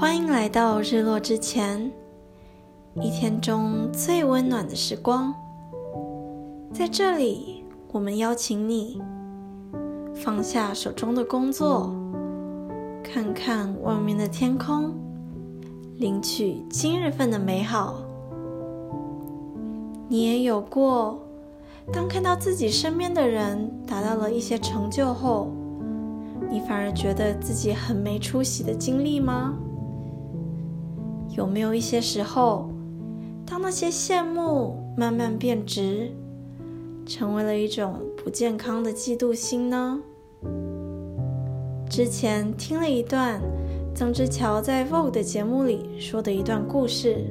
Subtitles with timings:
[0.00, 1.90] 欢迎来到日落之前，
[3.00, 5.34] 一天中最温暖的时光。
[6.72, 9.02] 在这里，我们邀请你
[10.14, 11.92] 放下手中的工作，
[13.02, 14.94] 看看外面的天空，
[15.96, 17.96] 领取今日份的美好。
[20.06, 21.18] 你也有过，
[21.92, 25.50] 当看到自己身边的人达到了一些成就后，
[26.48, 29.54] 你反而觉得自己很没出息的经历吗？
[31.38, 32.68] 有没有一些时候，
[33.46, 36.10] 当那些羡慕慢慢变直，
[37.06, 40.00] 成为了一种不健康的嫉妒心呢？
[41.88, 43.40] 之前听了一段
[43.94, 47.24] 曾之乔在《Vogue》的节目里说的一段故事，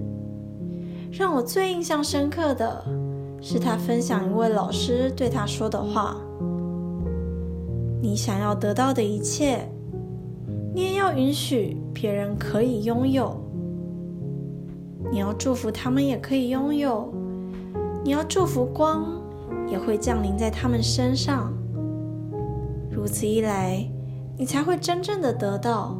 [1.12, 2.86] 让我最印象深刻的
[3.42, 6.16] 是他分享一位老师对他说的话
[8.02, 9.70] ：“你想要得到的一切，
[10.74, 13.36] 你也要允许别人可以拥有。”
[15.12, 17.14] 你要祝福他们也可以拥有，
[18.04, 19.06] 你要祝福光
[19.68, 21.54] 也会降临在他们身上。
[22.92, 23.90] 如此一来，
[24.38, 25.98] 你才会真正的得到，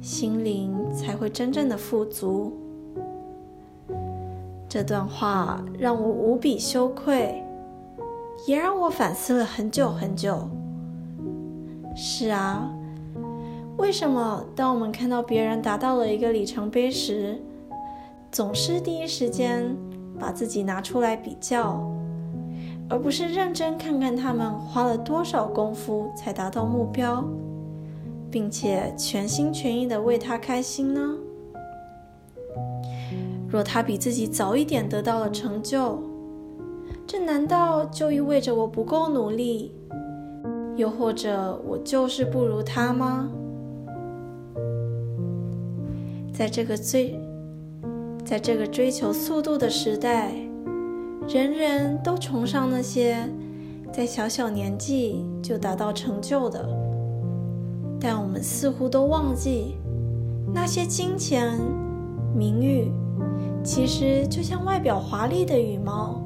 [0.00, 2.52] 心灵才会真正的富足。
[4.68, 7.42] 这段话让我无比羞愧，
[8.46, 10.48] 也让我反思了很久很久。
[11.96, 12.70] 是啊，
[13.76, 17.40] 为什么当我们看到别人达到了一个里程碑时，
[18.30, 19.74] 总是第一时间
[20.18, 21.80] 把自己拿出来比较，
[22.88, 27.24] 而不是认真看看他们花了多少功夫才达到目标，
[28.30, 31.16] 并且全心全意的为他开心呢？
[33.48, 35.98] 若他比自己早一点得到了成就，
[37.06, 39.72] 这难道就意味着我不够努力，
[40.76, 43.30] 又或者我就是不如他吗？
[46.30, 47.18] 在这个最……
[48.28, 50.30] 在这个追求速度的时代，
[51.26, 53.26] 人人都崇尚那些
[53.90, 56.68] 在小小年纪就达到成就的，
[57.98, 59.76] 但我们似乎都忘记，
[60.52, 61.58] 那些金钱、
[62.36, 62.92] 名誉，
[63.64, 66.22] 其实就像外表华丽的羽毛，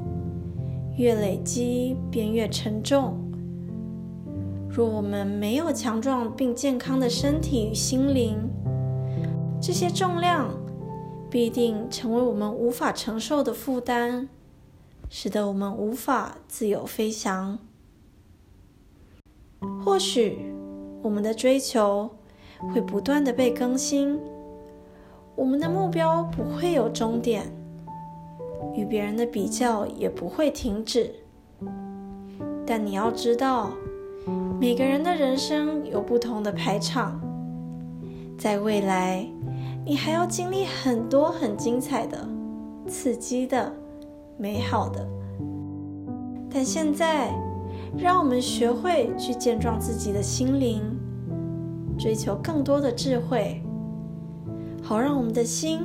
[0.97, 3.13] 越累积便越沉重。
[4.67, 8.35] 若我们没有强壮并健康的身体与心灵，
[9.61, 10.49] 这些重量。
[11.33, 14.27] 必定成为我们无法承受的负担，
[15.09, 17.57] 使得我们无法自由飞翔。
[19.83, 20.53] 或许
[21.01, 22.07] 我们的追求
[22.71, 24.19] 会不断的被更新，
[25.35, 27.51] 我们的目标不会有终点，
[28.75, 31.15] 与别人的比较也不会停止。
[32.63, 33.71] 但你要知道，
[34.61, 37.19] 每个人的人生有不同的排场，
[38.37, 39.27] 在未来。
[39.85, 42.25] 你还要经历很多很精彩的、
[42.87, 43.69] 刺激的、
[44.37, 45.05] 美好的，
[46.49, 47.33] 但现在，
[47.97, 50.81] 让我们学会去健壮自己的心灵，
[51.97, 53.61] 追求更多的智慧，
[54.81, 55.81] 好让我们的心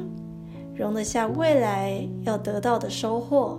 [0.77, 3.59] 容得下未来要得到的收获。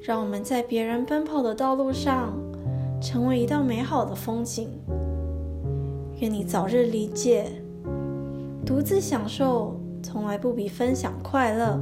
[0.00, 2.32] 让我们在别人奔跑的道路上，
[3.00, 4.70] 成为一道美好的风景。
[6.20, 7.63] 愿你早日理解。
[8.64, 11.78] 独自享受从来不比分享快乐。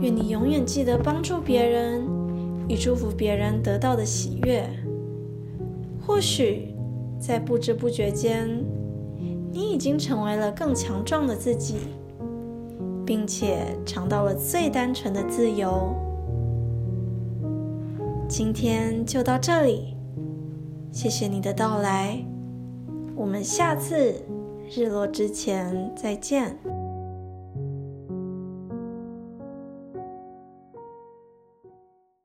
[0.00, 2.06] 愿你永远记得帮助别人
[2.68, 4.68] 与祝福别人得到的喜悦。
[6.04, 6.74] 或许
[7.20, 8.48] 在不知不觉间，
[9.52, 11.76] 你已经成为了更强壮的自己，
[13.06, 15.94] 并且尝到了最单纯的自由。
[18.26, 19.94] 今天就到这里，
[20.90, 22.24] 谢谢你的到来，
[23.14, 24.14] 我们下次。
[24.74, 26.56] 日落之前，再见。